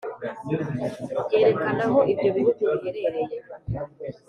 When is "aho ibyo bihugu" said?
1.87-2.65